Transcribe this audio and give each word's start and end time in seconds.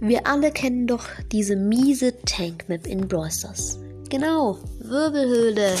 Wir 0.00 0.26
alle 0.26 0.50
kennen 0.50 0.86
doch 0.86 1.04
diese 1.30 1.56
miese 1.56 2.14
Tankmap 2.24 2.86
in 2.86 3.06
Brawl. 3.06 3.28
Genau, 4.08 4.58
Wirbelhöhle. 4.78 5.74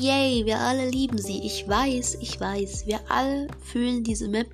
Yay, 0.00 0.44
wir 0.44 0.58
alle 0.58 0.90
lieben 0.90 1.16
sie. 1.16 1.40
Ich 1.44 1.66
weiß, 1.66 2.18
ich 2.20 2.40
weiß. 2.40 2.86
Wir 2.86 2.98
alle 3.08 3.46
fühlen 3.62 4.02
diese 4.02 4.28
Map. 4.28 4.48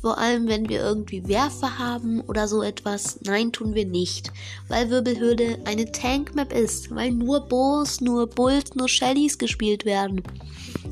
Vor 0.00 0.18
allem, 0.18 0.46
wenn 0.46 0.68
wir 0.68 0.80
irgendwie 0.80 1.26
Werfer 1.26 1.80
haben 1.80 2.20
oder 2.20 2.46
so 2.46 2.62
etwas. 2.62 3.18
Nein, 3.24 3.50
tun 3.50 3.74
wir 3.74 3.86
nicht. 3.86 4.30
Weil 4.68 4.88
Wirbelhöhle 4.88 5.58
eine 5.64 5.90
Tankmap 5.90 6.52
ist. 6.52 6.94
Weil 6.94 7.10
nur 7.10 7.40
Bows, 7.40 8.00
nur 8.00 8.28
Bulls, 8.28 8.74
nur 8.76 8.88
Shellys 8.88 9.36
gespielt 9.36 9.84
werden. 9.84 10.22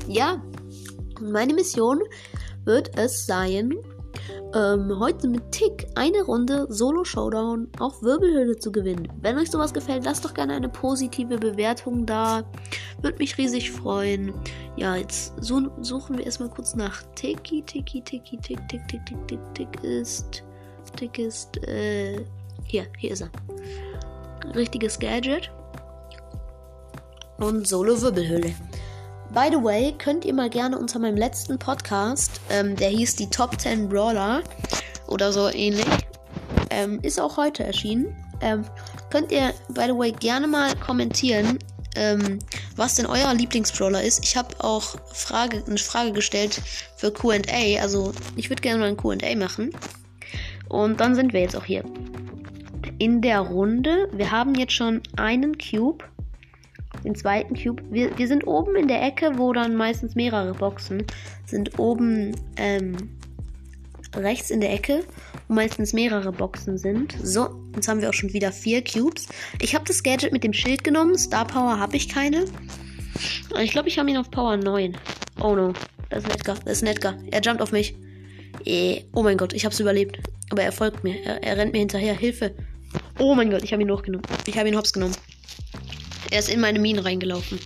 Ja. 0.09 0.43
Meine 1.21 1.53
Mission 1.53 2.01
wird 2.65 2.97
es 2.97 3.25
sein, 3.25 3.73
ähm, 4.55 4.97
heute 4.99 5.27
mit 5.27 5.51
Tick 5.51 5.87
eine 5.95 6.21
Runde 6.23 6.65
Solo 6.69 7.03
Showdown 7.03 7.67
auf 7.79 8.01
Wirbelhöhle 8.01 8.57
zu 8.57 8.71
gewinnen. 8.71 9.11
Wenn 9.21 9.37
euch 9.37 9.51
sowas 9.51 9.73
gefällt, 9.73 10.05
lasst 10.05 10.23
doch 10.23 10.33
gerne 10.33 10.53
eine 10.53 10.69
positive 10.69 11.37
Bewertung 11.37 12.05
da. 12.05 12.43
Würde 13.01 13.17
mich 13.17 13.37
riesig 13.37 13.71
freuen. 13.71 14.33
Ja, 14.77 14.95
jetzt 14.95 15.33
suchen 15.41 16.17
wir 16.17 16.25
erstmal 16.25 16.49
kurz 16.49 16.73
nach 16.75 17.03
Tiki, 17.15 17.61
Tiki, 17.63 18.01
Tiki, 18.01 18.37
Tick, 18.37 18.67
Tick, 18.69 18.87
Tick, 18.87 19.05
Tick, 19.05 19.27
Tick, 19.27 19.53
Tick 19.53 19.83
ist. 19.83 20.43
Tick 20.95 21.19
ist, 21.19 21.57
äh, 21.67 22.23
hier, 22.63 22.87
hier 22.97 23.11
ist 23.11 23.21
er. 23.21 23.29
Richtiges 24.55 24.97
Gadget. 24.97 25.51
Und 27.37 27.67
Solo 27.67 28.01
Wirbelhöhle. 28.01 28.53
By 29.33 29.49
the 29.51 29.61
way, 29.61 29.93
könnt 29.97 30.23
ihr 30.25 30.33
mal 30.33 30.49
gerne 30.49 30.77
unter 30.77 30.99
meinem 30.99 31.17
letzten 31.17 31.59
Podcast, 31.59 32.39
ähm, 32.49 32.75
der 32.75 32.89
hieß 32.89 33.15
die 33.15 33.29
Top 33.29 33.59
10 33.59 33.89
Brawler 33.89 34.43
oder 35.07 35.33
so 35.33 35.49
ähnlich, 35.49 35.85
ähm, 36.69 36.99
ist 37.01 37.19
auch 37.19 37.37
heute 37.37 37.63
erschienen. 37.63 38.15
Ähm, 38.41 38.63
könnt 39.09 39.31
ihr, 39.31 39.53
by 39.69 39.85
the 39.87 39.97
way, 39.97 40.11
gerne 40.11 40.47
mal 40.47 40.75
kommentieren, 40.77 41.59
ähm, 41.95 42.39
was 42.75 42.95
denn 42.95 43.05
euer 43.05 43.33
Lieblingsbrawler 43.33 44.03
ist. 44.03 44.23
Ich 44.23 44.37
habe 44.37 44.63
auch 44.63 44.95
Frage, 45.13 45.63
eine 45.65 45.77
Frage 45.77 46.11
gestellt 46.11 46.61
für 46.95 47.11
QA. 47.11 47.81
Also, 47.81 48.13
ich 48.35 48.49
würde 48.49 48.61
gerne 48.61 48.79
mal 48.79 48.89
ein 48.89 48.97
QA 48.97 49.35
machen. 49.35 49.71
Und 50.69 50.99
dann 50.99 51.15
sind 51.15 51.33
wir 51.33 51.41
jetzt 51.41 51.55
auch 51.55 51.65
hier. 51.65 51.83
In 52.99 53.21
der 53.21 53.39
Runde. 53.39 54.09
Wir 54.11 54.31
haben 54.31 54.55
jetzt 54.55 54.73
schon 54.73 55.01
einen 55.15 55.57
Cube 55.57 56.03
den 57.05 57.15
zweiten 57.15 57.55
Cube. 57.55 57.83
Wir, 57.89 58.17
wir 58.17 58.27
sind 58.27 58.45
oben 58.47 58.75
in 58.75 58.87
der 58.87 59.01
Ecke, 59.03 59.37
wo 59.37 59.53
dann 59.53 59.75
meistens 59.75 60.15
mehrere 60.15 60.53
Boxen 60.53 61.05
sind. 61.45 61.79
Oben 61.79 62.35
ähm, 62.57 62.95
rechts 64.15 64.49
in 64.49 64.61
der 64.61 64.73
Ecke, 64.73 65.03
wo 65.47 65.53
meistens 65.53 65.93
mehrere 65.93 66.31
Boxen 66.31 66.77
sind. 66.77 67.15
So, 67.21 67.49
jetzt 67.75 67.87
haben 67.87 68.01
wir 68.01 68.09
auch 68.09 68.13
schon 68.13 68.33
wieder 68.33 68.51
vier 68.51 68.83
Cubes. 68.83 69.27
Ich 69.61 69.75
habe 69.75 69.85
das 69.85 70.03
Gadget 70.03 70.31
mit 70.31 70.43
dem 70.43 70.53
Schild 70.53 70.83
genommen. 70.83 71.17
Star 71.17 71.45
Power 71.45 71.79
habe 71.79 71.95
ich 71.95 72.09
keine. 72.09 72.45
Ich 73.61 73.71
glaube, 73.71 73.87
ich 73.87 73.97
habe 73.97 74.09
ihn 74.09 74.17
auf 74.17 74.29
Power 74.29 74.57
9. 74.57 74.97
Oh 75.41 75.55
no. 75.55 75.73
Das 76.09 76.23
ist 76.23 76.29
Nedgar. 76.29 76.55
Das 76.65 76.73
ist 76.73 76.83
Nedgar. 76.83 77.17
Er 77.31 77.41
jumpt 77.41 77.61
auf 77.61 77.71
mich. 77.71 77.95
Eh, 78.65 79.03
oh 79.13 79.23
mein 79.23 79.37
Gott, 79.37 79.53
ich 79.53 79.65
habe 79.65 79.73
es 79.73 79.79
überlebt. 79.79 80.19
Aber 80.49 80.63
er 80.63 80.71
folgt 80.71 81.03
mir. 81.03 81.21
Er, 81.23 81.43
er 81.43 81.57
rennt 81.57 81.73
mir 81.73 81.79
hinterher. 81.79 82.15
Hilfe. 82.15 82.53
Oh 83.19 83.35
mein 83.35 83.49
Gott, 83.49 83.63
ich 83.63 83.73
habe 83.73 83.81
ihn 83.81 83.91
hochgenommen. 83.91 84.25
Ich 84.45 84.57
habe 84.57 84.67
ihn 84.69 84.77
hops 84.77 84.93
genommen. 84.93 85.15
Er 86.31 86.39
ist 86.39 86.49
in 86.49 86.59
meine 86.61 86.79
Mine 86.79 87.03
reingelaufen. 87.05 87.59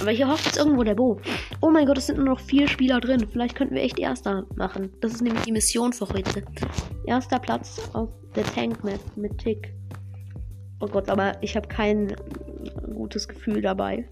Aber 0.00 0.10
hier 0.10 0.28
hofft 0.28 0.46
jetzt 0.46 0.58
irgendwo 0.58 0.84
der 0.84 0.94
Bo. 0.94 1.20
Oh 1.60 1.70
mein 1.70 1.86
Gott, 1.86 1.98
es 1.98 2.06
sind 2.06 2.18
nur 2.18 2.26
noch 2.26 2.40
vier 2.40 2.68
Spieler 2.68 3.00
drin. 3.00 3.26
Vielleicht 3.30 3.56
könnten 3.56 3.74
wir 3.74 3.82
echt 3.82 3.98
Erster 3.98 4.46
machen. 4.54 4.92
Das 5.00 5.12
ist 5.12 5.22
nämlich 5.22 5.42
die 5.42 5.52
Mission 5.52 5.92
für 5.92 6.08
heute. 6.08 6.44
Erster 7.06 7.40
Platz 7.40 7.80
auf 7.92 8.08
der 8.36 8.44
Tank 8.44 8.84
Map 8.84 9.00
mit 9.16 9.36
Tick. 9.38 9.74
Oh 10.80 10.86
Gott, 10.86 11.08
aber 11.08 11.42
ich 11.42 11.56
habe 11.56 11.66
kein 11.66 12.14
gutes 12.94 13.26
Gefühl 13.26 13.62
dabei. 13.62 14.08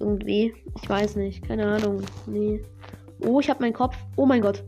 Irgendwie. 0.00 0.52
Ich 0.82 0.88
weiß 0.88 1.16
nicht. 1.16 1.46
Keine 1.46 1.66
Ahnung. 1.66 2.02
Nee. 2.26 2.60
Oh, 3.20 3.38
ich 3.38 3.48
habe 3.48 3.62
meinen 3.62 3.72
Kopf. 3.72 3.96
Oh 4.16 4.26
mein 4.26 4.42
Gott. 4.42 4.64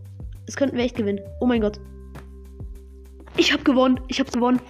Es 0.46 0.56
könnten 0.56 0.76
wir 0.76 0.84
echt 0.84 0.96
gewinnen. 0.96 1.20
Oh 1.40 1.46
mein 1.46 1.60
Gott. 1.60 1.80
Ich 3.36 3.52
habe 3.52 3.64
gewonnen. 3.64 4.00
Ich 4.06 4.20
habe 4.20 4.30
gewonnen. 4.30 4.60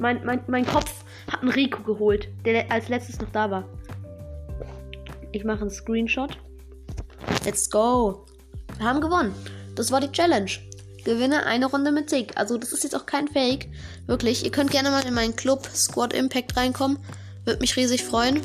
Mein, 0.00 0.24
mein, 0.24 0.40
mein 0.46 0.66
Kopf 0.66 1.04
hat 1.30 1.42
einen 1.42 1.50
Rico 1.50 1.82
geholt, 1.82 2.28
der 2.46 2.70
als 2.72 2.88
letztes 2.88 3.20
noch 3.20 3.30
da 3.32 3.50
war. 3.50 3.68
Ich 5.32 5.44
mache 5.44 5.60
einen 5.60 5.70
Screenshot. 5.70 6.38
Let's 7.44 7.68
go. 7.70 8.24
Wir 8.78 8.86
haben 8.86 9.02
gewonnen. 9.02 9.34
Das 9.76 9.92
war 9.92 10.00
die 10.00 10.10
Challenge. 10.10 10.50
Gewinne 11.04 11.44
eine 11.44 11.66
Runde 11.66 11.92
mit 11.92 12.08
Tick. 12.08 12.32
Also 12.36 12.56
das 12.56 12.72
ist 12.72 12.82
jetzt 12.82 12.96
auch 12.96 13.04
kein 13.04 13.28
Fake. 13.28 13.68
Wirklich. 14.06 14.44
Ihr 14.44 14.50
könnt 14.50 14.70
gerne 14.70 14.90
mal 14.90 15.06
in 15.06 15.14
meinen 15.14 15.36
Club 15.36 15.66
Squad 15.66 16.14
Impact 16.14 16.56
reinkommen. 16.56 16.98
Würde 17.44 17.60
mich 17.60 17.76
riesig 17.76 18.02
freuen, 18.02 18.40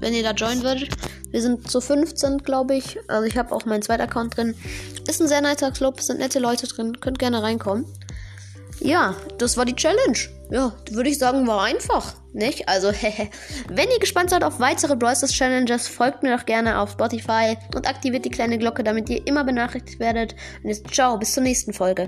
wenn 0.00 0.14
ihr 0.14 0.22
da 0.22 0.32
joinen 0.32 0.62
würdet. 0.62 0.88
Wir 1.30 1.42
sind 1.42 1.70
zu 1.70 1.82
15, 1.82 2.38
glaube 2.38 2.74
ich. 2.74 2.98
Also 3.08 3.24
ich 3.26 3.36
habe 3.36 3.54
auch 3.54 3.66
meinen 3.66 3.82
zweiten 3.82 4.02
Account 4.02 4.36
drin. 4.36 4.54
Ist 5.06 5.20
ein 5.20 5.28
sehr 5.28 5.42
netter 5.42 5.70
Club, 5.72 6.00
sind 6.00 6.20
nette 6.20 6.38
Leute 6.38 6.66
drin. 6.66 7.00
Könnt 7.00 7.18
gerne 7.18 7.42
reinkommen. 7.42 7.84
Ja, 8.86 9.16
das 9.38 9.56
war 9.56 9.64
die 9.64 9.74
Challenge. 9.74 10.16
Ja, 10.48 10.72
würde 10.92 11.10
ich 11.10 11.18
sagen, 11.18 11.44
war 11.48 11.64
einfach, 11.64 12.14
nicht? 12.32 12.68
Also, 12.68 12.92
wenn 13.68 13.90
ihr 13.90 13.98
gespannt 13.98 14.30
seid 14.30 14.44
auf 14.44 14.60
weitere 14.60 14.94
Brawl 14.94 15.14
Challenges, 15.14 15.88
folgt 15.88 16.22
mir 16.22 16.36
doch 16.36 16.46
gerne 16.46 16.78
auf 16.78 16.92
Spotify 16.92 17.56
und 17.74 17.88
aktiviert 17.88 18.24
die 18.24 18.30
kleine 18.30 18.58
Glocke, 18.58 18.84
damit 18.84 19.10
ihr 19.10 19.26
immer 19.26 19.42
benachrichtigt 19.42 19.98
werdet. 19.98 20.36
Und 20.62 20.70
jetzt 20.70 20.94
ciao, 20.94 21.18
bis 21.18 21.32
zur 21.32 21.42
nächsten 21.42 21.72
Folge. 21.72 22.06